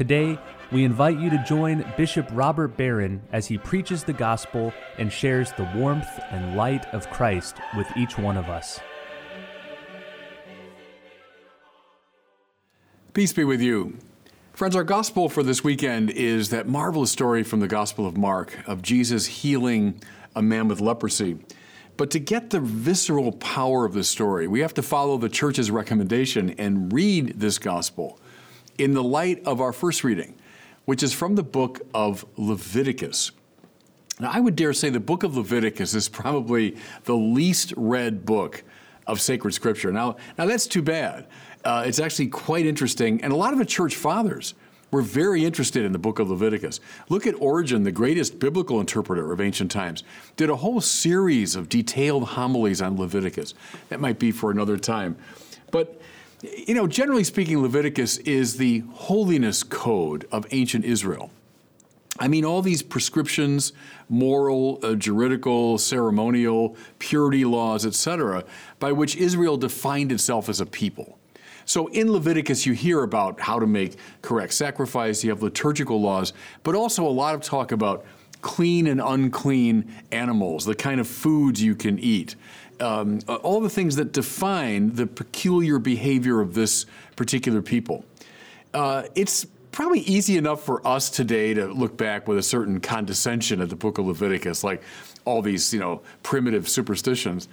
Today, 0.00 0.38
we 0.72 0.84
invite 0.84 1.18
you 1.18 1.28
to 1.28 1.44
join 1.46 1.84
Bishop 1.94 2.26
Robert 2.32 2.74
Barron 2.74 3.20
as 3.32 3.48
he 3.48 3.58
preaches 3.58 4.02
the 4.02 4.14
gospel 4.14 4.72
and 4.96 5.12
shares 5.12 5.52
the 5.52 5.70
warmth 5.74 6.08
and 6.30 6.56
light 6.56 6.86
of 6.94 7.10
Christ 7.10 7.58
with 7.76 7.86
each 7.98 8.16
one 8.16 8.38
of 8.38 8.48
us. 8.48 8.80
Peace 13.12 13.34
be 13.34 13.44
with 13.44 13.60
you. 13.60 13.98
Friends, 14.54 14.74
our 14.74 14.84
gospel 14.84 15.28
for 15.28 15.42
this 15.42 15.62
weekend 15.62 16.08
is 16.08 16.48
that 16.48 16.66
marvelous 16.66 17.12
story 17.12 17.42
from 17.42 17.60
the 17.60 17.68
Gospel 17.68 18.06
of 18.06 18.16
Mark 18.16 18.56
of 18.66 18.80
Jesus 18.80 19.26
healing 19.26 20.02
a 20.34 20.40
man 20.40 20.66
with 20.66 20.80
leprosy. 20.80 21.36
But 21.98 22.10
to 22.12 22.18
get 22.18 22.48
the 22.48 22.60
visceral 22.60 23.32
power 23.32 23.84
of 23.84 23.92
the 23.92 24.04
story, 24.04 24.48
we 24.48 24.60
have 24.60 24.72
to 24.72 24.82
follow 24.82 25.18
the 25.18 25.28
church's 25.28 25.70
recommendation 25.70 26.54
and 26.56 26.90
read 26.90 27.38
this 27.38 27.58
gospel 27.58 28.18
in 28.80 28.94
the 28.94 29.02
light 29.02 29.42
of 29.44 29.60
our 29.60 29.72
first 29.72 30.02
reading, 30.04 30.34
which 30.86 31.02
is 31.02 31.12
from 31.12 31.34
the 31.34 31.42
book 31.42 31.80
of 31.92 32.24
Leviticus. 32.36 33.30
Now, 34.18 34.30
I 34.32 34.40
would 34.40 34.56
dare 34.56 34.72
say 34.72 34.90
the 34.90 35.00
book 35.00 35.22
of 35.22 35.36
Leviticus 35.36 35.94
is 35.94 36.08
probably 36.08 36.76
the 37.04 37.16
least 37.16 37.72
read 37.76 38.24
book 38.24 38.62
of 39.06 39.20
sacred 39.20 39.52
scripture. 39.52 39.92
Now, 39.92 40.16
now 40.38 40.46
that's 40.46 40.66
too 40.66 40.82
bad. 40.82 41.26
Uh, 41.64 41.84
it's 41.86 41.98
actually 41.98 42.28
quite 42.28 42.66
interesting, 42.66 43.22
and 43.22 43.32
a 43.32 43.36
lot 43.36 43.52
of 43.52 43.58
the 43.58 43.66
church 43.66 43.96
fathers 43.96 44.54
were 44.90 45.02
very 45.02 45.44
interested 45.44 45.84
in 45.84 45.92
the 45.92 45.98
book 45.98 46.18
of 46.18 46.30
Leviticus. 46.30 46.80
Look 47.08 47.26
at 47.26 47.34
Origen, 47.34 47.84
the 47.84 47.92
greatest 47.92 48.38
biblical 48.38 48.80
interpreter 48.80 49.30
of 49.32 49.40
ancient 49.40 49.70
times, 49.70 50.02
did 50.36 50.50
a 50.50 50.56
whole 50.56 50.80
series 50.80 51.54
of 51.54 51.68
detailed 51.68 52.24
homilies 52.24 52.82
on 52.82 52.96
Leviticus. 52.96 53.54
That 53.88 54.00
might 54.00 54.18
be 54.18 54.32
for 54.32 54.50
another 54.50 54.78
time. 54.78 55.16
But 55.70 56.00
you 56.42 56.74
know, 56.74 56.86
generally 56.86 57.24
speaking, 57.24 57.62
Leviticus 57.62 58.16
is 58.18 58.56
the 58.56 58.80
holiness 58.92 59.62
code 59.62 60.26
of 60.32 60.46
ancient 60.50 60.84
Israel. 60.84 61.30
I 62.18 62.28
mean, 62.28 62.44
all 62.44 62.60
these 62.60 62.82
prescriptions, 62.82 63.72
moral, 64.08 64.78
uh, 64.82 64.94
juridical, 64.94 65.78
ceremonial, 65.78 66.76
purity 66.98 67.44
laws, 67.44 67.86
etc., 67.86 68.44
by 68.78 68.92
which 68.92 69.16
Israel 69.16 69.56
defined 69.56 70.12
itself 70.12 70.48
as 70.48 70.60
a 70.60 70.66
people. 70.66 71.18
So 71.64 71.86
in 71.88 72.12
Leviticus, 72.12 72.66
you 72.66 72.72
hear 72.72 73.02
about 73.04 73.40
how 73.40 73.58
to 73.58 73.66
make 73.66 73.96
correct 74.22 74.52
sacrifice, 74.52 75.22
you 75.22 75.30
have 75.30 75.42
liturgical 75.42 76.00
laws, 76.00 76.32
but 76.62 76.74
also 76.74 77.06
a 77.06 77.08
lot 77.08 77.34
of 77.34 77.42
talk 77.42 77.72
about 77.72 78.04
clean 78.42 78.86
and 78.86 79.00
unclean 79.00 79.94
animals, 80.10 80.64
the 80.64 80.74
kind 80.74 81.00
of 81.00 81.06
foods 81.06 81.62
you 81.62 81.74
can 81.74 81.98
eat, 81.98 82.34
um, 82.80 83.20
all 83.42 83.60
the 83.60 83.70
things 83.70 83.96
that 83.96 84.12
define 84.12 84.94
the 84.94 85.06
peculiar 85.06 85.78
behavior 85.78 86.40
of 86.40 86.54
this 86.54 86.86
particular 87.16 87.62
people. 87.62 88.04
Uh, 88.72 89.04
it's 89.14 89.46
probably 89.72 90.00
easy 90.00 90.36
enough 90.36 90.62
for 90.62 90.86
us 90.86 91.10
today 91.10 91.54
to 91.54 91.66
look 91.66 91.96
back 91.96 92.26
with 92.26 92.38
a 92.38 92.42
certain 92.42 92.80
condescension 92.80 93.60
at 93.60 93.68
the 93.68 93.76
book 93.76 93.98
of 93.98 94.06
Leviticus, 94.06 94.64
like 94.64 94.82
all 95.24 95.42
these, 95.42 95.72
you 95.72 95.80
know, 95.80 96.02
primitive 96.22 96.68
superstitions. 96.68 97.48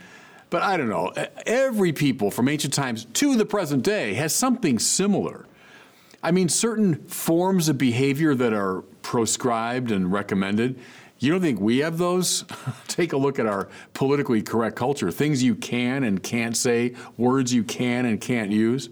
But 0.50 0.62
I 0.62 0.78
don't 0.78 0.90
know, 0.90 1.12
every 1.46 1.92
people 1.92 2.32
from 2.32 2.48
ancient 2.48 2.74
times 2.74 3.06
to 3.06 3.36
the 3.36 3.46
present 3.46 3.84
day 3.84 4.14
has 4.14 4.34
something 4.34 4.80
similar. 4.80 5.46
I 6.24 6.32
mean, 6.32 6.50
certain 6.50 6.96
forms 7.08 7.70
of 7.70 7.78
behavior 7.78 8.34
that 8.36 8.54
are 8.54 8.82
proscribed 9.02 9.92
and 9.92 10.12
recommended 10.12 10.80
you 11.20 11.32
don't 11.32 11.42
think 11.42 11.60
we 11.60 11.80
have 11.80 11.98
those? 11.98 12.46
Take 12.88 13.14
a 13.14 13.18
look 13.18 13.40
at 13.40 13.46
our 13.46 13.70
politically 13.94 14.42
correct 14.42 14.76
culture 14.76 15.12
things 15.12 15.42
you 15.42 15.56
can 15.56 16.04
and 16.04 16.22
can't 16.22 16.56
say, 16.56 16.96
words 17.18 17.54
you 17.54 17.64
can 17.64 18.06
and 18.06 18.22
can't 18.22 18.52
use. 18.52 18.90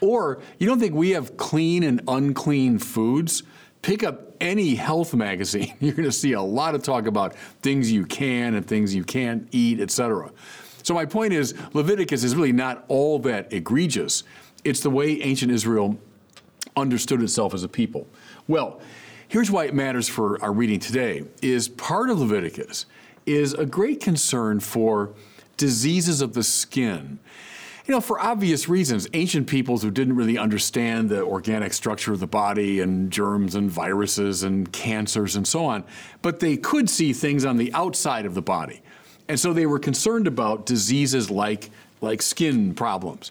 Or 0.00 0.40
you 0.58 0.66
don't 0.66 0.80
think 0.80 0.94
we 0.94 1.10
have 1.10 1.36
clean 1.36 1.82
and 1.82 2.02
unclean 2.08 2.78
foods? 2.78 3.42
Pick 3.82 4.02
up 4.02 4.34
any 4.40 4.74
health 4.74 5.14
magazine. 5.14 5.74
You're 5.80 5.94
going 5.94 6.08
to 6.08 6.12
see 6.12 6.32
a 6.32 6.42
lot 6.42 6.74
of 6.74 6.82
talk 6.82 7.06
about 7.06 7.34
things 7.62 7.92
you 7.92 8.06
can 8.06 8.54
and 8.54 8.66
things 8.66 8.94
you 8.94 9.04
can't 9.04 9.46
eat, 9.52 9.80
etc. 9.80 10.30
So 10.82 10.94
my 10.94 11.04
point 11.04 11.32
is 11.32 11.54
Leviticus 11.74 12.24
is 12.24 12.34
really 12.34 12.52
not 12.52 12.84
all 12.88 13.18
that 13.20 13.52
egregious. 13.52 14.24
It's 14.64 14.80
the 14.80 14.90
way 14.90 15.20
ancient 15.22 15.52
Israel 15.52 15.98
understood 16.76 17.22
itself 17.22 17.54
as 17.54 17.64
a 17.64 17.68
people. 17.68 18.06
Well, 18.48 18.80
Here's 19.30 19.48
why 19.48 19.66
it 19.66 19.74
matters 19.74 20.08
for 20.08 20.42
our 20.42 20.52
reading 20.52 20.80
today 20.80 21.22
is 21.40 21.68
part 21.68 22.10
of 22.10 22.18
Leviticus 22.18 22.86
is 23.26 23.54
a 23.54 23.64
great 23.64 24.00
concern 24.00 24.58
for 24.58 25.14
diseases 25.56 26.20
of 26.20 26.34
the 26.34 26.42
skin. 26.42 27.20
You 27.86 27.94
know, 27.94 28.00
for 28.00 28.18
obvious 28.18 28.68
reasons, 28.68 29.06
ancient 29.12 29.46
peoples 29.46 29.84
who 29.84 29.92
didn't 29.92 30.16
really 30.16 30.36
understand 30.36 31.10
the 31.10 31.22
organic 31.22 31.72
structure 31.74 32.12
of 32.12 32.18
the 32.18 32.26
body 32.26 32.80
and 32.80 33.08
germs 33.12 33.54
and 33.54 33.70
viruses 33.70 34.42
and 34.42 34.72
cancers 34.72 35.36
and 35.36 35.46
so 35.46 35.64
on, 35.64 35.84
but 36.22 36.40
they 36.40 36.56
could 36.56 36.90
see 36.90 37.12
things 37.12 37.44
on 37.44 37.56
the 37.56 37.72
outside 37.72 38.26
of 38.26 38.34
the 38.34 38.42
body. 38.42 38.82
And 39.28 39.38
so 39.38 39.52
they 39.52 39.66
were 39.66 39.78
concerned 39.78 40.26
about 40.26 40.66
diseases 40.66 41.30
like, 41.30 41.70
like 42.00 42.20
skin 42.20 42.74
problems. 42.74 43.30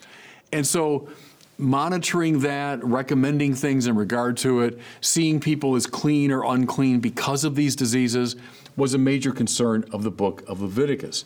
And 0.53 0.65
so 0.65 1.09
monitoring 1.59 2.39
that, 2.39 2.83
recommending 2.83 3.53
things 3.53 3.85
in 3.85 3.95
regard 3.95 4.37
to 4.37 4.61
it, 4.61 4.79
seeing 5.01 5.39
people 5.39 5.75
as 5.75 5.85
clean 5.85 6.31
or 6.31 6.43
unclean 6.45 6.99
because 6.99 7.43
of 7.43 7.55
these 7.55 7.75
diseases 7.75 8.35
was 8.77 8.93
a 8.93 8.97
major 8.97 9.31
concern 9.31 9.83
of 9.91 10.03
the 10.03 10.11
book 10.11 10.43
of 10.47 10.61
Leviticus. 10.61 11.25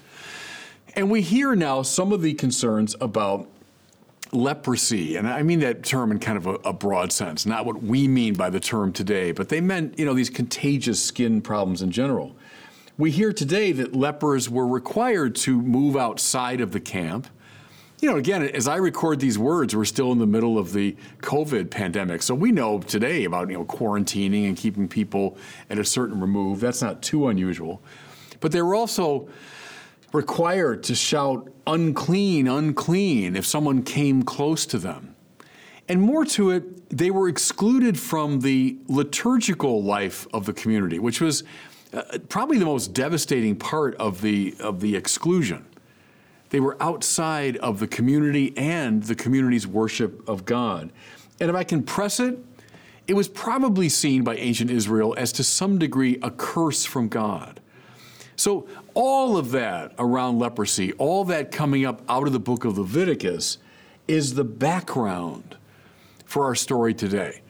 And 0.96 1.12
we 1.12 1.22
hear 1.22 1.56
now 1.56 1.84
some 1.84 2.12
of 2.12 2.22
the 2.22 2.34
concerns 2.34 2.96
about 3.00 3.48
leprosy, 4.32 5.16
and 5.16 5.28
I 5.28 5.44
mean 5.44 5.60
that 5.60 5.84
term 5.84 6.12
in 6.12 6.18
kind 6.18 6.38
of 6.38 6.48
a, 6.48 6.54
a, 6.66 6.74
broad 6.74 7.12
sense, 7.12 7.46
not 7.46 7.68
what 7.68 7.84
we 7.84 8.08
mean 8.08 8.34
by 8.34 8.50
the 8.50 8.60
term 8.60 8.92
today, 8.92 9.32
but 9.32 9.50
they 9.50 9.62
meant, 9.62 10.00
you 10.00 10.06
know, 10.06 10.16
these 10.16 10.32
contagious 10.32 11.04
skin 11.04 11.40
problems 11.42 11.84
in 11.84 11.92
general. 11.92 12.36
We 12.98 13.12
hear 13.12 13.32
today 13.32 13.72
that 13.74 13.96
lepers 13.96 14.50
were 14.50 14.68
required 14.68 15.36
to 15.38 15.62
move 15.62 15.96
outside 15.96 16.62
of 16.62 16.72
the 16.72 16.80
camp 16.80 17.28
you 18.04 18.10
know, 18.10 18.18
again, 18.18 18.44
as 18.44 18.68
I 18.68 18.76
record 18.76 19.22
these 19.22 19.40
words, 19.40 19.74
we're 19.74 19.86
still 19.86 20.12
in 20.12 20.20
the 20.20 20.28
middle 20.28 20.60
of 20.60 20.74
the 20.74 20.94
COVID 21.22 21.70
pandemic. 21.70 22.22
So 22.22 22.36
we 22.36 22.52
know 22.52 22.80
today 22.80 23.24
about, 23.24 23.50
you 23.50 23.54
know, 23.54 23.64
quarantining 23.64 24.46
and 24.46 24.58
keeping 24.58 24.90
people 24.90 25.38
at 25.70 25.80
a 25.80 25.86
certain 25.86 26.20
remove. 26.20 26.60
That's 26.60 26.82
not 26.82 27.02
too 27.02 27.30
unusual. 27.30 27.82
But 28.42 28.52
they 28.52 28.62
were 28.62 28.76
also 28.76 29.30
required 30.12 30.84
to 30.84 30.96
shout, 30.96 31.50
unclean, 31.66 32.50
unclean, 32.50 33.38
if 33.38 33.46
someone 33.46 33.84
came 33.84 34.24
close 34.24 34.66
to 34.66 34.78
them. 34.78 35.16
And 35.88 36.02
more 36.02 36.26
to 36.26 36.50
it, 36.50 36.90
they 36.90 37.10
were 37.10 37.30
excluded 37.30 37.98
from 37.98 38.42
the 38.42 38.80
liturgical 38.90 39.82
life 39.82 40.28
of 40.34 40.46
the 40.46 40.52
community, 40.52 41.00
which 41.00 41.22
was 41.22 41.46
uh, 41.94 42.20
probably 42.28 42.58
the 42.58 42.66
most 42.66 42.94
devastating 42.94 43.56
part 43.56 43.96
of 43.96 44.20
the, 44.20 44.56
of 44.60 44.82
the 44.82 44.94
exclusion. 44.94 45.66
They 46.54 46.60
were 46.60 46.78
outside 46.80 47.58
of 47.58 47.80
the 47.80 47.88
community 47.88 48.56
and 48.56 49.02
the 49.02 49.16
community's 49.16 49.66
worship 49.66 50.30
of 50.30 50.46
God. 50.46 50.92
And 51.40 51.50
if 51.50 51.56
I 51.56 51.64
can 51.64 51.82
press 51.82 52.20
it, 52.20 52.38
it 53.08 53.16
was 53.16 53.28
probably 53.28 53.90
seen 53.90 54.24
by 54.24 54.36
ancient 54.36 54.70
Israel 54.70 55.16
as 55.18 55.32
to 55.32 55.44
some 55.44 55.80
degree 55.80 56.20
a 56.22 56.30
curse 56.30 56.86
from 56.86 57.08
God. 57.08 57.60
So, 58.36 58.68
all 58.94 59.36
of 59.36 59.50
that 59.54 59.94
around 59.98 60.38
leprosy, 60.38 60.94
all 60.94 61.26
that 61.26 61.52
coming 61.52 61.86
up 61.88 62.04
out 62.08 62.28
of 62.28 62.34
the 62.34 62.40
book 62.40 62.66
of 62.66 62.78
Leviticus, 62.78 63.58
is 64.08 64.36
the 64.36 64.44
background 64.44 65.58
for 66.26 66.46
our 66.46 66.54
story 66.54 66.94
today. 66.94 67.42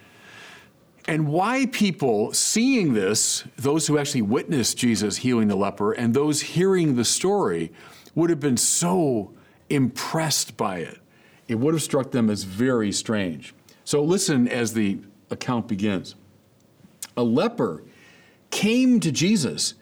And 1.09 1.27
why 1.27 1.65
people 1.65 2.31
seeing 2.31 2.93
this, 2.93 3.43
those 3.57 3.85
who 3.85 3.97
actually 3.97 4.21
witnessed 4.21 4.77
Jesus 4.77 5.17
healing 5.17 5.49
the 5.49 5.57
leper, 5.57 5.91
and 5.91 6.13
those 6.13 6.39
hearing 6.39 6.95
the 6.95 7.03
story, 7.03 7.73
would 8.15 8.29
have 8.29 8.39
been 8.39 8.57
so 8.57 9.33
impressed 9.69 10.55
by 10.57 10.79
it. 10.79 10.99
It 11.47 11.55
would 11.55 11.73
have 11.73 11.83
struck 11.83 12.11
them 12.11 12.29
as 12.29 12.43
very 12.43 12.91
strange. 12.91 13.53
So 13.85 14.03
listen 14.03 14.47
as 14.47 14.73
the 14.73 14.99
account 15.29 15.67
begins. 15.67 16.15
A 17.17 17.23
leper 17.23 17.83
came 18.49 18.99
to 18.99 19.11
Jesus 19.11 19.73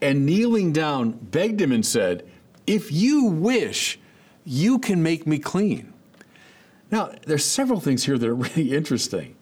and 0.00 0.26
kneeling 0.26 0.72
down 0.72 1.12
begged 1.12 1.60
him 1.60 1.72
and 1.72 1.84
said, 1.84 2.28
If 2.66 2.90
you 2.90 3.26
wish, 3.26 3.98
you 4.44 4.78
can 4.78 5.02
make 5.02 5.26
me 5.26 5.38
clean. 5.38 5.92
Now, 6.90 7.12
there's 7.26 7.44
several 7.44 7.80
things 7.80 8.04
here 8.04 8.18
that 8.18 8.28
are 8.28 8.34
really 8.56 8.72
interesting. 8.72 9.36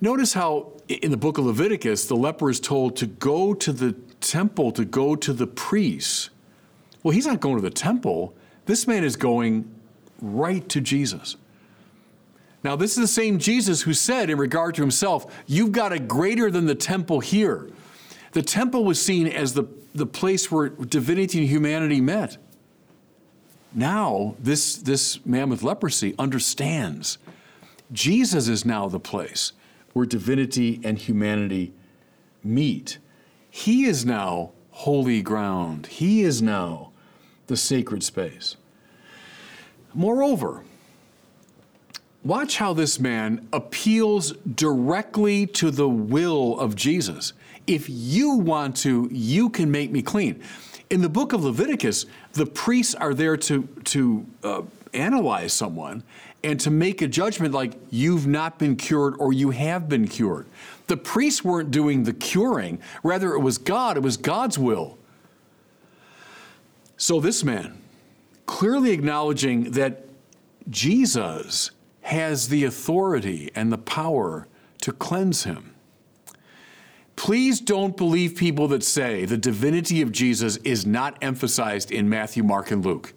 Notice 0.00 0.34
how 0.34 0.72
in 0.88 1.10
the 1.10 1.16
book 1.16 1.38
of 1.38 1.46
Leviticus, 1.46 2.06
the 2.06 2.16
leper 2.16 2.50
is 2.50 2.60
told 2.60 2.96
to 2.96 3.06
go 3.06 3.54
to 3.54 3.72
the 3.72 3.92
temple, 4.20 4.72
to 4.72 4.84
go 4.84 5.16
to 5.16 5.32
the 5.32 5.46
priests. 5.46 6.30
Well, 7.06 7.12
he's 7.12 7.28
not 7.28 7.38
going 7.38 7.54
to 7.54 7.62
the 7.62 7.70
temple. 7.70 8.34
This 8.64 8.88
man 8.88 9.04
is 9.04 9.14
going 9.14 9.72
right 10.20 10.68
to 10.70 10.80
Jesus. 10.80 11.36
Now, 12.64 12.74
this 12.74 12.94
is 12.94 12.96
the 12.96 13.06
same 13.06 13.38
Jesus 13.38 13.82
who 13.82 13.94
said 13.94 14.28
in 14.28 14.38
regard 14.38 14.74
to 14.74 14.82
himself, 14.82 15.32
You've 15.46 15.70
got 15.70 15.92
a 15.92 16.00
greater 16.00 16.50
than 16.50 16.66
the 16.66 16.74
temple 16.74 17.20
here. 17.20 17.70
The 18.32 18.42
temple 18.42 18.84
was 18.84 19.00
seen 19.00 19.28
as 19.28 19.54
the, 19.54 19.66
the 19.94 20.04
place 20.04 20.50
where 20.50 20.70
divinity 20.70 21.38
and 21.38 21.48
humanity 21.48 22.00
met. 22.00 22.38
Now, 23.72 24.34
this, 24.40 24.74
this 24.74 25.24
man 25.24 25.48
with 25.48 25.62
leprosy 25.62 26.12
understands 26.18 27.18
Jesus 27.92 28.48
is 28.48 28.64
now 28.64 28.88
the 28.88 28.98
place 28.98 29.52
where 29.92 30.06
divinity 30.06 30.80
and 30.82 30.98
humanity 30.98 31.72
meet. 32.42 32.98
He 33.48 33.84
is 33.84 34.04
now 34.04 34.50
holy 34.72 35.22
ground, 35.22 35.86
He 35.86 36.22
is 36.22 36.42
now 36.42 36.90
the 37.46 37.56
sacred 37.56 38.02
space. 38.02 38.56
Moreover, 39.94 40.62
watch 42.24 42.58
how 42.58 42.72
this 42.72 42.98
man 43.00 43.48
appeals 43.52 44.32
directly 44.32 45.46
to 45.46 45.70
the 45.70 45.88
will 45.88 46.58
of 46.58 46.76
Jesus. 46.76 47.32
If 47.66 47.88
you 47.88 48.30
want 48.36 48.76
to, 48.78 49.08
you 49.10 49.48
can 49.48 49.70
make 49.70 49.90
me 49.90 50.02
clean. 50.02 50.42
In 50.90 51.02
the 51.02 51.08
book 51.08 51.32
of 51.32 51.44
Leviticus, 51.44 52.06
the 52.34 52.46
priests 52.46 52.94
are 52.94 53.14
there 53.14 53.36
to, 53.38 53.68
to 53.84 54.26
uh, 54.44 54.62
analyze 54.92 55.52
someone 55.52 56.02
and 56.44 56.60
to 56.60 56.70
make 56.70 57.02
a 57.02 57.08
judgment 57.08 57.52
like 57.52 57.72
you've 57.90 58.26
not 58.26 58.58
been 58.58 58.76
cured 58.76 59.14
or 59.18 59.32
you 59.32 59.50
have 59.50 59.88
been 59.88 60.06
cured. 60.06 60.46
The 60.86 60.96
priests 60.96 61.42
weren't 61.42 61.72
doing 61.72 62.04
the 62.04 62.12
curing, 62.12 62.78
rather, 63.02 63.34
it 63.34 63.40
was 63.40 63.58
God, 63.58 63.96
it 63.96 64.02
was 64.02 64.16
God's 64.16 64.58
will. 64.58 64.96
So, 66.96 67.20
this 67.20 67.44
man, 67.44 67.82
clearly 68.46 68.90
acknowledging 68.90 69.72
that 69.72 70.06
Jesus 70.70 71.70
has 72.02 72.48
the 72.48 72.64
authority 72.64 73.50
and 73.54 73.72
the 73.72 73.78
power 73.78 74.48
to 74.80 74.92
cleanse 74.92 75.44
him. 75.44 75.74
Please 77.16 77.60
don't 77.60 77.96
believe 77.96 78.36
people 78.36 78.68
that 78.68 78.84
say 78.84 79.24
the 79.24 79.36
divinity 79.38 80.02
of 80.02 80.12
Jesus 80.12 80.56
is 80.58 80.86
not 80.86 81.16
emphasized 81.22 81.90
in 81.90 82.08
Matthew, 82.08 82.42
Mark, 82.42 82.70
and 82.70 82.84
Luke. 82.84 83.14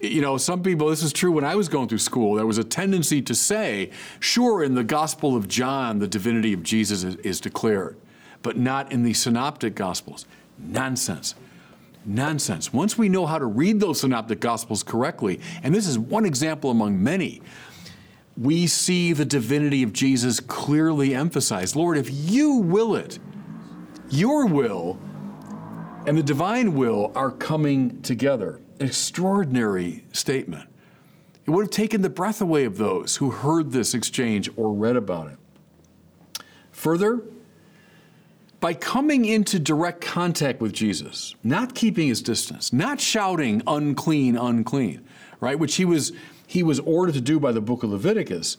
You 0.00 0.20
know, 0.20 0.36
some 0.36 0.62
people, 0.62 0.88
this 0.88 1.02
is 1.02 1.12
true 1.12 1.32
when 1.32 1.44
I 1.44 1.54
was 1.54 1.68
going 1.68 1.88
through 1.88 1.98
school, 1.98 2.34
there 2.34 2.46
was 2.46 2.58
a 2.58 2.64
tendency 2.64 3.20
to 3.22 3.34
say, 3.34 3.90
sure, 4.20 4.62
in 4.62 4.74
the 4.74 4.84
Gospel 4.84 5.34
of 5.34 5.48
John, 5.48 5.98
the 5.98 6.06
divinity 6.06 6.52
of 6.52 6.62
Jesus 6.62 7.02
is, 7.02 7.40
declared, 7.40 7.96
but 8.42 8.56
not 8.56 8.92
in 8.92 9.02
the 9.02 9.14
synoptic 9.14 9.74
Gospels. 9.74 10.26
Nonsense. 10.58 11.34
Nonsense. 12.06 12.72
Once 12.72 12.96
we 12.96 13.08
know 13.08 13.26
how 13.26 13.38
to 13.38 13.46
read 13.46 13.80
those 13.80 14.00
synoptic 14.00 14.40
Gospels 14.40 14.82
correctly, 14.82 15.40
and 15.62 15.74
this 15.74 15.86
is 15.86 15.98
one 15.98 16.24
example 16.24 16.70
among 16.70 17.02
many, 17.02 17.42
we 18.36 18.66
see 18.66 19.12
the 19.12 19.24
divinity 19.24 19.82
of 19.82 19.92
Jesus 19.92 20.40
clearly 20.40 21.14
emphasized. 21.14 21.74
Lord, 21.74 21.96
if 21.96 22.08
you 22.10 22.56
will 22.56 22.94
it, 22.94 23.18
your 24.10 24.46
will 24.46 24.98
and 26.06 26.16
the 26.16 26.22
divine 26.22 26.74
will 26.74 27.10
are 27.14 27.30
coming 27.30 28.00
together. 28.02 28.60
Extraordinary 28.78 30.04
statement. 30.12 30.68
It 31.46 31.50
would 31.50 31.62
have 31.62 31.70
taken 31.70 32.02
the 32.02 32.10
breath 32.10 32.40
away 32.40 32.64
of 32.64 32.76
those 32.76 33.16
who 33.16 33.30
heard 33.30 33.72
this 33.72 33.94
exchange 33.94 34.50
or 34.56 34.72
read 34.72 34.96
about 34.96 35.28
it. 35.28 35.38
Further, 36.72 37.22
by 38.60 38.74
coming 38.74 39.24
into 39.24 39.58
direct 39.58 40.00
contact 40.00 40.60
with 40.60 40.72
Jesus, 40.72 41.34
not 41.44 41.74
keeping 41.74 42.08
his 42.08 42.22
distance, 42.22 42.72
not 42.72 43.00
shouting 43.00 43.62
unclean, 43.66 44.36
unclean, 44.36 45.04
right, 45.40 45.58
which 45.58 45.76
he 45.76 45.84
was 45.84 46.12
he 46.46 46.62
was 46.62 46.80
ordered 46.80 47.14
to 47.14 47.20
do 47.20 47.40
by 47.40 47.52
the 47.52 47.60
book 47.60 47.82
of 47.82 47.90
Leviticus, 47.90 48.56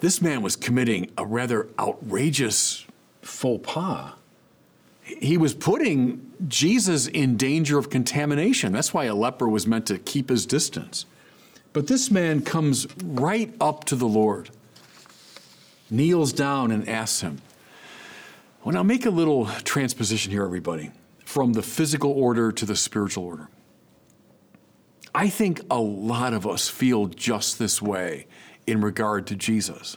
this 0.00 0.20
man 0.20 0.42
was 0.42 0.56
committing 0.56 1.10
a 1.16 1.24
rather 1.24 1.68
outrageous 1.78 2.84
faux 3.22 3.64
pas. 3.64 4.14
He 5.04 5.36
was 5.36 5.54
putting 5.54 6.32
Jesus 6.48 7.06
in 7.06 7.36
danger 7.36 7.78
of 7.78 7.88
contamination. 7.88 8.72
That's 8.72 8.92
why 8.92 9.04
a 9.04 9.14
leper 9.14 9.48
was 9.48 9.66
meant 9.66 9.86
to 9.86 9.98
keep 9.98 10.28
his 10.28 10.44
distance. 10.44 11.06
But 11.72 11.86
this 11.86 12.10
man 12.10 12.42
comes 12.42 12.86
right 13.02 13.54
up 13.60 13.84
to 13.84 13.96
the 13.96 14.06
Lord, 14.06 14.50
kneels 15.88 16.32
down, 16.32 16.70
and 16.70 16.88
asks 16.88 17.20
him. 17.20 17.40
Well, 18.64 18.72
now 18.72 18.84
make 18.84 19.06
a 19.06 19.10
little 19.10 19.46
transposition 19.64 20.30
here, 20.30 20.44
everybody, 20.44 20.92
from 21.24 21.52
the 21.52 21.62
physical 21.62 22.12
order 22.12 22.52
to 22.52 22.64
the 22.64 22.76
spiritual 22.76 23.24
order. 23.24 23.48
I 25.12 25.28
think 25.30 25.60
a 25.68 25.80
lot 25.80 26.32
of 26.32 26.46
us 26.46 26.68
feel 26.68 27.06
just 27.06 27.58
this 27.58 27.82
way 27.82 28.28
in 28.68 28.80
regard 28.80 29.26
to 29.26 29.34
Jesus. 29.34 29.96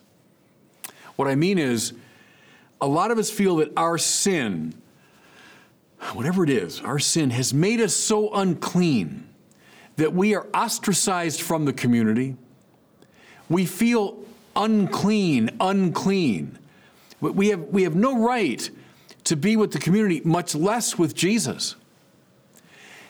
What 1.16 1.28
I 1.28 1.36
mean 1.36 1.60
is, 1.60 1.94
a 2.82 2.88
lot 2.88 3.12
of 3.12 3.20
us 3.20 3.30
feel 3.30 3.58
that 3.58 3.72
our 3.78 4.00
sin, 4.00 4.74
whatever 6.14 6.44
it 6.44 6.50
is, 6.50 6.82
our 6.82 6.98
sin 6.98 7.30
has 7.30 7.54
made 7.54 7.80
us 7.80 7.96
so 7.96 8.34
unclean 8.34 9.30
that 9.98 10.12
we 10.14 10.34
are 10.34 10.48
ostracized 10.56 11.40
from 11.40 11.66
the 11.66 11.74
community. 11.74 12.36
We 13.48 13.68
feel 13.68 14.18
unclean, 14.56 15.52
unclean. 15.60 16.58
We 17.33 17.50
have, 17.50 17.62
we 17.62 17.83
have 17.83 17.95
no 17.95 18.25
right 18.25 18.69
to 19.25 19.36
be 19.36 19.56
with 19.56 19.72
the 19.72 19.80
community, 19.80 20.22
much 20.24 20.54
less 20.54 20.98
with 20.98 21.16
Jesus. 21.16 21.75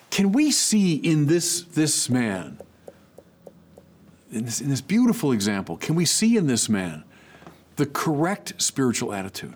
Can 0.10 0.32
we 0.32 0.52
see 0.52 0.96
in 0.96 1.26
this, 1.26 1.64
this 1.64 2.10
man, 2.10 2.60
in 4.32 4.46
this, 4.46 4.62
in 4.62 4.70
this 4.70 4.82
beautiful 4.82 5.32
example, 5.32 5.76
can 5.76 5.96
we 5.96 6.06
see 6.06 6.38
in 6.38 6.48
this 6.48 6.70
man 6.70 7.04
the 7.76 7.86
correct 7.86 8.54
spiritual 8.62 9.14
attitude? 9.14 9.56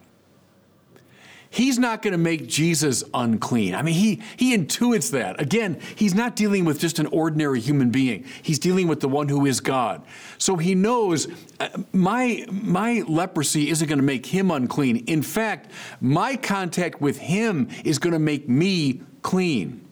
He's 1.52 1.80
not 1.80 2.04
going 2.04 2.12
to 2.12 2.20
make 2.20 2.48
Jesus 2.48 3.04
unclean. 3.12 3.74
I 3.74 3.82
mean, 3.82 3.96
he, 3.96 4.22
he 4.38 4.56
intuits 4.56 5.10
that. 5.12 5.42
Again, 5.42 5.80
he's 5.96 6.14
not 6.14 6.36
dealing 6.36 6.64
with 6.64 6.80
just 6.80 7.00
an 7.00 7.08
ordinary 7.08 7.60
human 7.60 7.90
being. 7.90 8.26
He's 8.44 8.60
dealing 8.60 8.88
with 8.88 9.00
the 9.00 9.10
one 9.10 9.30
who 9.30 9.48
is 9.48 9.60
God. 9.60 10.04
So 10.38 10.58
he 10.58 10.76
knows 10.76 11.28
uh, 11.60 11.70
my, 11.92 12.46
my 12.52 13.04
leprosy 13.08 13.72
isn't 13.72 13.88
going 13.88 13.98
to 13.98 14.06
make 14.06 14.28
him 14.28 14.52
unclean. 14.52 14.98
In 15.08 15.24
fact, 15.24 15.72
my 16.00 16.36
contact 16.36 17.02
with 17.02 17.18
him 17.18 17.70
is 17.84 17.98
going 17.98 18.14
to 18.14 18.20
make 18.20 18.48
me 18.48 19.02
clean. 19.24 19.88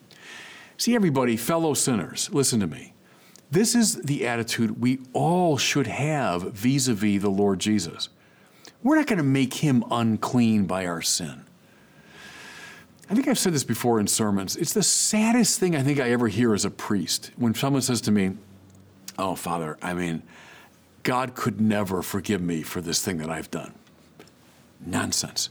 See, 0.78 0.94
everybody, 0.94 1.38
fellow 1.38 1.74
sinners, 1.74 2.30
listen 2.32 2.60
to 2.60 2.68
me. 2.68 2.94
This 3.50 3.74
is 3.74 3.96
the 3.96 4.28
attitude 4.28 4.80
we 4.80 5.00
all 5.14 5.58
should 5.58 5.88
have 5.88 6.54
vis 6.54 6.88
a 6.88 6.94
vis 6.94 7.20
the 7.20 7.30
Lord 7.30 7.60
Jesus. 7.60 8.10
We're 8.84 8.98
not 8.98 9.08
going 9.08 9.18
to 9.18 9.24
make 9.24 9.56
him 9.56 9.84
unclean 9.90 10.66
by 10.66 10.86
our 10.86 11.02
sin. 11.02 11.47
I 13.10 13.14
think 13.14 13.28
I've 13.28 13.40
said 13.40 13.54
this 13.54 13.64
before 13.64 14.00
in 14.00 14.08
sermons. 14.08 14.56
It's 14.58 14.74
the 14.74 14.84
saddest 14.84 15.60
thing 15.60 15.76
I 15.76 15.84
think 15.84 16.00
I 16.00 16.12
ever 16.12 16.28
hear 16.28 16.54
as 16.54 16.66
a 16.66 16.70
priest 16.70 17.32
when 17.38 17.54
someone 17.54 17.82
says 17.82 18.02
to 18.02 18.12
me, 18.12 18.32
Oh, 19.18 19.36
Father, 19.36 19.78
I 19.82 19.94
mean, 19.94 20.24
God 21.04 21.34
could 21.34 21.62
never 21.62 22.02
forgive 22.02 22.42
me 22.42 22.62
for 22.62 22.82
this 22.82 23.04
thing 23.04 23.18
that 23.18 23.30
I've 23.30 23.50
done. 23.50 23.74
Nonsense. 24.86 25.50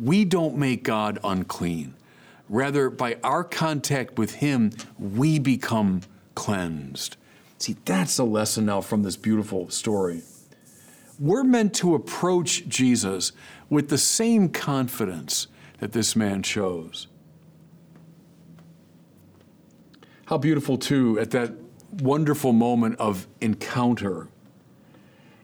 We 0.00 0.24
don't 0.24 0.56
make 0.56 0.84
God 0.84 1.18
unclean. 1.24 1.94
Rather, 2.48 2.90
by 2.90 3.16
our 3.24 3.42
contact 3.42 4.18
with 4.18 4.36
Him, 4.36 4.70
we 4.98 5.38
become 5.38 6.02
cleansed. 6.34 7.16
See, 7.58 7.76
that's 7.84 8.18
a 8.18 8.24
lesson 8.24 8.66
now 8.66 8.80
from 8.80 9.02
this 9.02 9.16
beautiful 9.16 9.70
story. 9.70 10.22
We're 11.18 11.42
meant 11.42 11.74
to 11.76 11.94
approach 11.94 12.68
Jesus 12.68 13.32
with 13.68 13.88
the 13.88 13.98
same 13.98 14.50
confidence 14.50 15.48
that 15.78 15.92
this 15.92 16.16
man 16.16 16.42
shows. 16.42 17.06
How 20.26 20.38
beautiful, 20.38 20.76
too, 20.76 21.18
at 21.18 21.30
that 21.30 21.52
wonderful 22.00 22.52
moment 22.52 22.98
of 22.98 23.26
encounter 23.40 24.28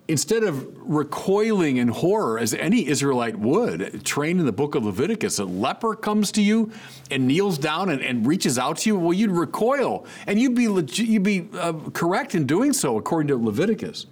instead 0.07 0.43
of 0.43 0.67
recoiling 0.79 1.79
in 1.79 1.88
horror 1.88 2.38
as 2.38 2.53
any 2.55 2.87
Israelite 2.87 3.38
would, 3.38 4.05
trained 4.05 4.38
in 4.38 4.47
the 4.47 4.53
book 4.53 4.75
of 4.75 4.85
Leviticus, 4.85 5.38
a 5.38 5.45
leper 5.45 5.95
comes 5.95 6.31
to 6.33 6.43
you 6.43 6.71
and 7.11 7.26
kneels 7.26 7.57
down 7.57 7.88
and, 7.88 8.03
and 8.03 8.26
reaches 8.26 8.59
out 8.59 8.79
to 8.79 8.91
you, 8.91 8.99
well, 8.99 9.14
you'd 9.14 9.31
recoil 9.31 10.07
and 10.26 10.38
you'd 10.38 10.55
be, 10.55 10.69
legit, 10.69 11.07
you'd 11.07 11.23
be 11.23 11.49
uh, 11.55 11.73
correct 11.95 12.35
in 12.35 12.47
doing 12.47 12.73
so 12.73 12.99
according 12.99 13.29
to 13.29 13.37
Leviticus. 13.37 14.07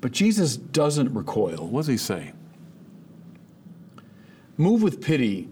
But 0.00 0.12
Jesus 0.12 0.56
doesn't 0.56 1.12
recoil. 1.12 1.66
What 1.66 1.80
does 1.80 1.86
he 1.88 1.96
say? 1.96 2.32
Move 4.56 4.82
with 4.82 5.00
pity 5.00 5.48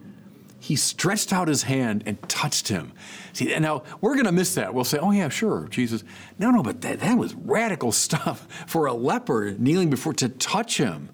he 0.64 0.76
stretched 0.76 1.30
out 1.30 1.46
his 1.46 1.64
hand 1.64 2.02
and 2.06 2.26
touched 2.26 2.68
him. 2.68 2.94
See, 3.34 3.52
and 3.52 3.62
now 3.62 3.82
we're 4.00 4.14
going 4.14 4.24
to 4.24 4.32
miss 4.32 4.54
that. 4.54 4.72
We'll 4.72 4.84
say, 4.84 4.96
oh, 4.96 5.10
yeah, 5.10 5.28
sure, 5.28 5.68
Jesus. 5.68 6.02
No, 6.38 6.50
no, 6.50 6.62
but 6.62 6.80
that, 6.80 7.00
that 7.00 7.18
was 7.18 7.34
radical 7.34 7.92
stuff 8.06 8.48
for 8.66 8.86
a 8.86 8.94
leper 8.94 9.54
kneeling 9.58 9.90
before 9.90 10.14
to 10.14 10.30
touch 10.30 10.78
him. 10.78 11.10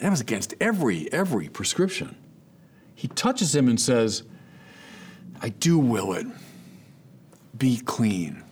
That 0.00 0.10
was 0.10 0.20
against 0.20 0.52
every, 0.60 1.10
every 1.10 1.48
prescription. 1.48 2.14
He 2.94 3.08
touches 3.08 3.56
him 3.56 3.68
and 3.68 3.80
says, 3.80 4.22
I 5.40 5.48
do 5.48 5.78
will 5.78 6.12
it. 6.12 6.26
Be 7.56 7.78
clean. 7.78 8.44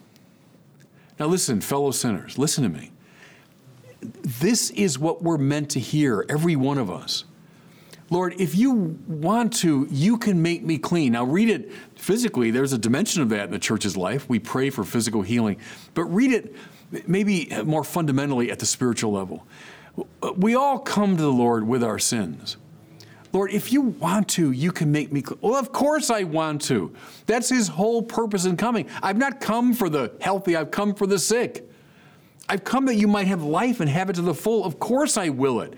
Now, 1.19 1.27
listen, 1.27 1.61
fellow 1.61 1.91
sinners, 1.91 2.39
listen 2.39 2.65
to 2.65 2.71
me. 2.71 2.91
This 4.01 4.71
is 4.71 4.99
what 4.99 5.23
we're 5.23 5.37
meant 5.37 5.69
to 5.73 5.81
hear, 5.81 6.25
every 6.31 6.57
one 6.57 6.79
of 6.79 6.91
us. 6.91 7.25
Lord, 8.11 8.35
if 8.41 8.57
you 8.57 8.99
want 9.07 9.53
to, 9.59 9.87
you 9.91 10.19
can 10.19 10.43
make 10.43 10.65
me 10.65 10.79
clean. 10.79 11.13
Now, 11.13 11.25
read 11.25 11.49
it 11.49 11.73
physically. 11.95 12.51
There's 12.51 12.73
a 12.73 12.79
dimension 12.79 13.23
of 13.23 13.29
that 13.29 13.45
in 13.45 13.51
the 13.53 13.59
church's 13.59 13.97
life. 13.97 14.29
We 14.29 14.41
pray 14.41 14.71
for 14.71 14.83
physical 14.83 15.23
healing. 15.23 15.59
But 15.95 16.05
read 16.05 16.33
it 16.33 16.55
maybe 17.07 17.53
more 17.65 17.85
fundamentally 17.85 18.51
at 18.51 18.59
the 18.59 18.67
spiritual 18.67 19.13
level. 19.13 19.47
We 20.37 20.57
all 20.57 20.81
come 20.81 21.17
to 21.17 21.23
the 21.23 21.33
Lord 21.33 21.67
with 21.67 21.85
our 21.85 22.01
sins. 22.01 22.57
Lord, 23.33 23.53
if 23.53 23.73
you 23.73 23.81
want 23.81 24.29
to, 24.31 24.51
you 24.51 24.73
can 24.73 24.91
make 24.91 25.13
me 25.13 25.23
clean. 25.23 25.39
Well, 25.41 25.55
of 25.55 25.71
course 25.71 26.11
I 26.11 26.25
want 26.25 26.63
to. 26.63 26.93
That's 27.27 27.49
his 27.49 27.69
whole 27.69 28.03
purpose 28.03 28.45
in 28.45 28.57
coming. 28.57 28.89
I've 29.03 29.19
not 29.19 29.41
come 29.41 29.73
for 29.73 29.89
the 29.89 30.13
healthy, 30.21 30.57
I've 30.57 30.73
come 30.73 30.95
for 30.95 31.07
the 31.07 31.19
sick. 31.19 31.69
I've 32.49 32.65
come 32.65 32.87
that 32.87 32.97
you 32.97 33.07
might 33.07 33.29
have 33.29 33.45
life 33.45 33.79
and 33.79 33.89
have 33.89 34.11
it 34.11 34.15
to 34.15 34.23
the 34.23 34.35
full. 34.35 34.65
Of 34.65 34.81
course 34.81 35.17
I 35.17 35.29
will 35.29 35.61
it. 35.61 35.75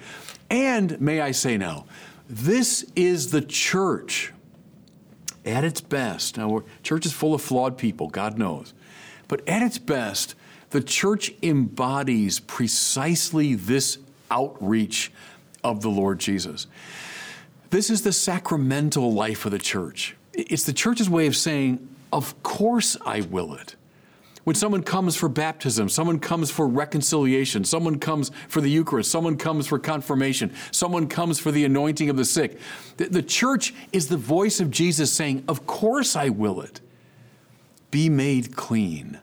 And 0.49 0.99
may 0.99 1.21
I 1.21 1.33
say 1.33 1.59
now, 1.59 1.85
this 2.33 2.83
is 2.97 3.31
the 3.31 3.43
church 3.43 4.33
at 5.45 5.65
its 5.65 5.83
best. 5.83 6.39
Now, 6.39 6.63
church 6.83 7.05
is 7.05 7.13
full 7.13 7.35
of 7.35 7.43
flawed 7.43 7.77
people, 7.77 8.09
God 8.09 8.39
knows. 8.39 8.73
But 9.29 9.47
at 9.47 9.61
its 9.61 9.77
best, 9.77 10.35
the 10.71 10.83
church 10.83 11.31
embodies 11.43 12.41
precisely 12.41 13.55
this 13.55 13.99
outreach 14.31 15.13
of 15.63 15.83
the 15.83 15.91
Lord 15.91 16.21
Jesus. 16.21 16.69
This 17.69 17.91
is 17.91 18.01
the 18.01 18.15
sacramental 18.15 19.13
life 19.13 19.45
of 19.45 19.53
the 19.53 19.59
church. 19.59 20.17
It's 20.33 20.65
the 20.65 20.73
church's 20.73 21.11
way 21.11 21.27
of 21.27 21.37
saying, 21.37 21.87
Of 22.15 22.43
course 22.43 22.97
I 23.05 23.21
will 23.21 23.55
it. 23.55 23.77
When 24.45 24.57
someone 24.57 24.83
comes 24.83 25.15
for 25.15 25.29
baptism, 25.29 25.89
someone 25.89 26.19
comes 26.19 26.51
for 26.51 26.67
reconciliation, 26.67 27.65
someone 27.65 27.99
comes 27.99 28.33
for 28.49 28.61
the 28.61 28.69
Eucharist, 28.69 29.11
someone 29.11 29.37
comes 29.37 29.69
for 29.69 29.79
confirmation, 29.79 30.53
someone 30.73 31.07
comes 31.07 31.39
for 31.39 31.53
the 31.53 31.65
anointing 31.65 32.11
of 32.11 32.17
the 32.17 32.25
sick. 32.25 32.59
The, 32.97 33.09
the, 33.09 33.23
church 33.23 33.73
is 33.93 34.09
the 34.09 34.17
voice 34.17 34.59
of 34.59 34.71
Jesus 34.71 35.13
saying, 35.13 35.45
Of 35.47 35.67
course 35.67 36.17
I 36.17 36.29
will 36.29 36.61
it. 36.61 36.81
Be 37.93 38.09
made 38.09 38.57
clean. 38.57 39.21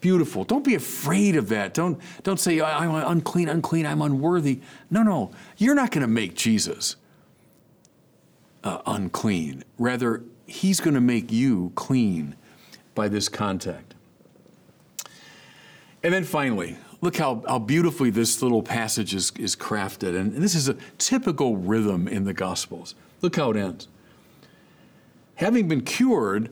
Beautiful. 0.00 0.44
Don't 0.44 0.64
be 0.64 0.74
afraid 0.74 1.36
of 1.36 1.50
that. 1.50 1.74
Don't, 1.74 2.00
don't 2.22 2.40
say, 2.40 2.62
I'm 2.62 2.94
unclean, 2.94 3.50
unclean, 3.50 3.84
I'm 3.84 4.00
unworthy. 4.00 4.60
No, 4.90 5.02
no. 5.02 5.32
You're 5.58 5.74
not 5.74 5.90
going 5.90 6.02
to 6.02 6.08
make 6.08 6.34
Jesus 6.34 6.96
uh, 8.64 8.80
unclean. 8.86 9.64
Rather, 9.78 10.22
he's 10.46 10.80
going 10.80 10.94
to 10.94 11.00
make 11.00 11.30
you 11.30 11.72
clean 11.74 12.34
by 12.94 13.08
this 13.08 13.28
contact. 13.28 13.89
And 16.02 16.14
then 16.14 16.24
finally, 16.24 16.76
look 17.00 17.16
how, 17.16 17.42
how 17.46 17.58
beautifully 17.58 18.10
this 18.10 18.42
little 18.42 18.62
passage 18.62 19.14
is, 19.14 19.32
is 19.38 19.54
crafted. 19.54 20.18
And 20.18 20.34
this 20.34 20.54
is 20.54 20.68
a 20.68 20.76
typical 20.98 21.56
rhythm 21.56 22.08
in 22.08 22.24
the 22.24 22.32
Gospels. 22.32 22.94
Look 23.20 23.36
how 23.36 23.50
it 23.50 23.56
ends. 23.56 23.88
Having 25.34 25.68
been 25.68 25.82
cured, 25.82 26.50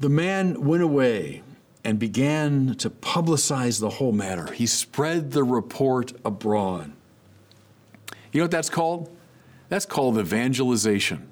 the 0.00 0.08
man 0.08 0.64
went 0.64 0.82
away 0.82 1.42
and 1.84 1.98
began 1.98 2.74
to 2.76 2.90
publicize 2.90 3.80
the 3.80 3.90
whole 3.90 4.12
matter. 4.12 4.52
He 4.52 4.66
spread 4.66 5.32
the 5.32 5.44
report 5.44 6.12
abroad. 6.24 6.92
You 8.32 8.38
know 8.38 8.44
what 8.44 8.50
that's 8.50 8.70
called? 8.70 9.14
That's 9.68 9.86
called 9.86 10.18
evangelization. 10.18 11.28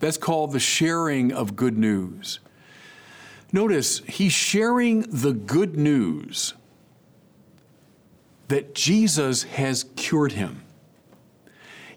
That's 0.00 0.16
called 0.18 0.52
the 0.52 0.60
sharing 0.60 1.32
of 1.32 1.56
good 1.56 1.78
news. 1.78 2.40
Notice 3.54 4.00
he's 4.00 4.32
sharing 4.32 5.02
the 5.02 5.32
good 5.32 5.76
news 5.76 6.54
that 8.48 8.74
Jesus 8.74 9.44
has 9.44 9.84
cured 9.94 10.32
him. 10.32 10.64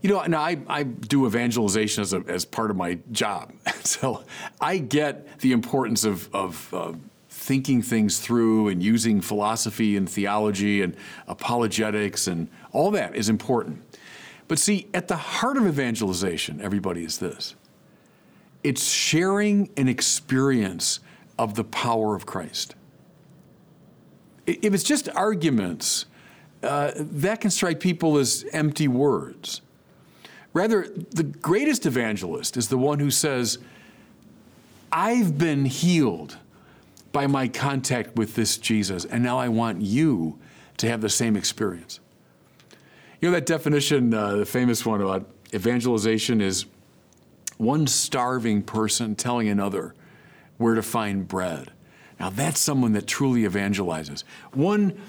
You 0.03 0.11
know, 0.11 0.23
now 0.25 0.39
I, 0.39 0.59
I 0.67 0.83
do 0.83 1.25
evangelization 1.25 2.03
as, 2.03 2.13
a, 2.13 2.23
as 2.27 2.45
part 2.45 2.69
of 2.69 2.77
my 2.77 2.99
job. 3.11 3.51
So 3.87 4.23
I 4.61 4.77
get 4.77 5.39
the 5.39 5.53
importance 5.53 6.03
of, 6.03 6.29
of 6.35 6.73
uh, 6.73 6.93
thinking 7.29 7.81
things 7.81 8.19
through 8.19 8.67
and 8.67 8.83
using 8.83 9.21
philosophy 9.21 9.97
and 9.97 10.07
theology 10.07 10.83
and 10.83 10.95
apologetics 11.27 12.27
and 12.27 12.49
all 12.71 12.91
that 12.91 13.15
is 13.15 13.29
important. 13.29 13.81
But 14.47 14.59
see, 14.59 14.89
at 14.93 15.07
the 15.07 15.15
heart 15.15 15.57
of 15.57 15.65
evangelization, 15.65 16.61
everybody, 16.61 17.03
is 17.03 17.17
this 17.17 17.55
it's 18.61 18.83
sharing 18.83 19.71
an 19.75 19.87
experience 19.87 20.99
of 21.37 21.55
the 21.55 21.63
power 21.63 22.15
of 22.15 22.25
Christ. 22.25 22.75
If 24.45 24.73
it's 24.73 24.83
just 24.83 25.09
arguments, 25.09 26.05
uh, 26.63 26.91
that 26.95 27.41
can 27.41 27.51
strike 27.51 27.79
people 27.79 28.17
as 28.17 28.45
empty 28.53 28.87
words. 28.87 29.61
Rather, 30.53 30.87
the 31.11 31.23
greatest 31.23 31.85
evangelist 31.85 32.57
is 32.57 32.69
the 32.69 32.77
one 32.77 32.99
who 32.99 33.11
says, 33.11 33.59
I've 34.91 35.37
been 35.37 35.65
healed 35.65 36.37
by 37.11 37.27
my 37.27 37.47
contact 37.47 38.15
with 38.15 38.35
this 38.35 38.57
Jesus, 38.57 39.05
and 39.05 39.23
now 39.23 39.37
I 39.37 39.49
want 39.49 39.81
you 39.81 40.39
to 40.77 40.87
have 40.87 41.01
the 41.01 41.09
same 41.09 41.35
experience. 41.35 41.99
You 43.21 43.29
know 43.29 43.33
that 43.33 43.45
definition, 43.45 44.13
uh, 44.13 44.37
the 44.37 44.45
famous 44.45 44.85
one 44.85 45.01
about 45.01 45.27
evangelization 45.53 46.41
is 46.41 46.65
one 47.57 47.87
starving 47.87 48.61
person 48.61 49.15
telling 49.15 49.49
another 49.49 49.93
where 50.57 50.75
to 50.75 50.81
find 50.81 51.27
bread. 51.27 51.71
Now, 52.19 52.29
that's 52.29 52.59
someone 52.59 52.93
that 52.93 53.07
truly 53.07 53.41
evangelizes. 53.41 54.23
One 54.53 54.99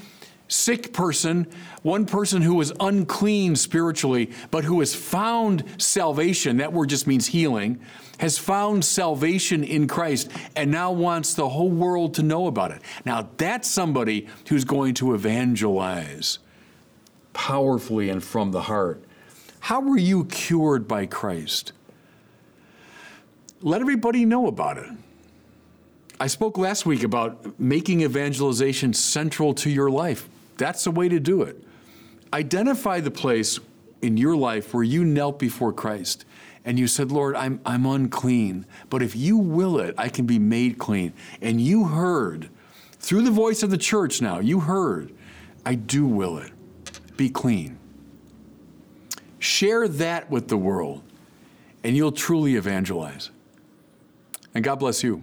sick 0.48 0.92
person, 0.92 1.46
one 1.82 2.06
person 2.06 2.42
who 2.42 2.54
was 2.54 2.72
unclean 2.80 3.54
spiritually, 3.54 4.30
but 4.50 4.64
who 4.64 4.80
has 4.80 4.94
found 4.94 5.64
salvation, 5.78 6.56
that 6.58 6.72
word 6.72 6.88
just 6.88 7.06
means 7.06 7.26
healing, 7.26 7.80
has 8.18 8.38
found 8.38 8.84
salvation 8.84 9.62
in 9.62 9.86
Christ 9.86 10.30
and 10.56 10.70
now 10.70 10.90
wants 10.90 11.34
the 11.34 11.48
whole 11.48 11.70
world 11.70 12.14
to 12.14 12.22
know 12.22 12.46
about 12.46 12.72
it. 12.72 12.82
Now, 13.04 13.28
that's 13.36 13.68
somebody 13.68 14.28
who's 14.48 14.64
going 14.64 14.94
to 14.94 15.14
evangelize 15.14 16.38
powerfully 17.32 18.10
and 18.10 18.22
from 18.22 18.50
the 18.50 18.62
heart. 18.62 19.04
How 19.60 19.80
were 19.80 19.98
you 19.98 20.24
cured 20.24 20.88
by 20.88 21.06
Christ? 21.06 21.72
Let 23.60 23.80
everybody 23.80 24.24
know 24.24 24.46
about 24.46 24.78
it. 24.78 24.88
I 26.20 26.26
spoke 26.26 26.58
last 26.58 26.84
week 26.84 27.04
about 27.04 27.60
making 27.60 28.02
evangelization 28.02 28.92
central 28.92 29.54
to 29.54 29.70
your 29.70 29.90
life. 29.90 30.28
That's 30.56 30.84
the 30.84 30.90
way 30.90 31.08
to 31.08 31.20
do 31.20 31.42
it. 31.42 31.62
Identify 32.32 33.00
the 33.00 33.10
place 33.10 33.60
in 34.02 34.16
your 34.16 34.36
life 34.36 34.74
where 34.74 34.82
you 34.82 35.04
knelt 35.04 35.38
before 35.38 35.72
Christ 35.72 36.24
and 36.64 36.78
you 36.78 36.86
said, 36.86 37.12
Lord, 37.12 37.36
I'm, 37.36 37.60
I'm 37.64 37.86
unclean, 37.86 38.66
but 38.90 39.00
if 39.00 39.14
you 39.14 39.38
will 39.38 39.78
it, 39.78 39.94
I 39.96 40.08
can 40.08 40.26
be 40.26 40.38
made 40.38 40.76
clean. 40.76 41.12
And 41.40 41.60
you 41.60 41.84
heard, 41.84 42.50
through 42.98 43.22
the 43.22 43.30
voice 43.30 43.62
of 43.62 43.70
the 43.70 43.78
church 43.78 44.20
now, 44.20 44.40
you 44.40 44.60
heard, 44.60 45.14
I 45.64 45.76
do 45.76 46.04
will 46.04 46.36
it. 46.38 46.52
Be 47.16 47.30
clean. 47.30 47.78
Share 49.38 49.88
that 49.88 50.30
with 50.30 50.48
the 50.48 50.56
world, 50.56 51.02
and 51.84 51.96
you'll 51.96 52.12
truly 52.12 52.56
evangelize. 52.56 53.30
And 54.54 54.64
God 54.64 54.76
bless 54.76 55.02
you. 55.02 55.22